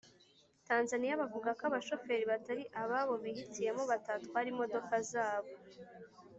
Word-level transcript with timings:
Tanzaniya 0.67 1.19
bavuga 1.21 1.49
ko 1.57 1.63
abashoferi 1.69 2.23
batari 2.31 2.63
ababo 2.81 3.13
bihitiyemo 3.23 3.83
batatwara 3.91 4.47
imodoka 4.53 4.93
zabo 5.11 5.51